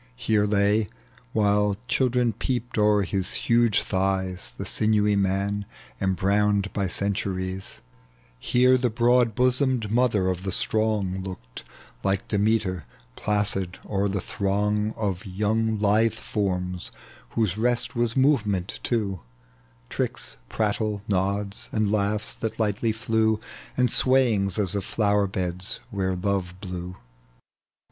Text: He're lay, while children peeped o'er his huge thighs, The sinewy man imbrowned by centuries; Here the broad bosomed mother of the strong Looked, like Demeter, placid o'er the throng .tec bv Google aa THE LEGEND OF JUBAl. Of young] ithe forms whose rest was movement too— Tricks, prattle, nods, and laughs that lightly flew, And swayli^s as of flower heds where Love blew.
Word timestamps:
He're 0.15 0.47
lay, 0.47 0.89
while 1.31 1.77
children 1.87 2.33
peeped 2.33 2.75
o'er 2.79 3.03
his 3.03 3.35
huge 3.35 3.83
thighs, 3.83 4.51
The 4.57 4.65
sinewy 4.65 5.15
man 5.15 5.67
imbrowned 6.01 6.73
by 6.73 6.87
centuries; 6.87 7.81
Here 8.39 8.79
the 8.79 8.89
broad 8.89 9.35
bosomed 9.35 9.91
mother 9.91 10.27
of 10.29 10.41
the 10.41 10.51
strong 10.51 11.21
Looked, 11.21 11.63
like 12.03 12.27
Demeter, 12.27 12.85
placid 13.15 13.77
o'er 13.87 14.09
the 14.09 14.19
throng 14.19 14.87
.tec 14.87 14.95
bv 14.95 14.95
Google 14.95 15.03
aa 15.03 15.05
THE 15.05 15.07
LEGEND 15.07 15.13
OF 15.13 15.19
JUBAl. 15.19 15.29
Of 15.29 15.37
young] 15.79 15.85
ithe 15.85 16.13
forms 16.13 16.91
whose 17.35 17.57
rest 17.59 17.95
was 17.95 18.17
movement 18.17 18.79
too— 18.81 19.19
Tricks, 19.91 20.37
prattle, 20.49 21.03
nods, 21.07 21.69
and 21.71 21.91
laughs 21.91 22.33
that 22.33 22.57
lightly 22.59 22.91
flew, 22.91 23.39
And 23.77 23.87
swayli^s 23.89 24.57
as 24.57 24.73
of 24.73 24.83
flower 24.83 25.29
heds 25.31 25.79
where 25.91 26.15
Love 26.15 26.59
blew. 26.59 26.95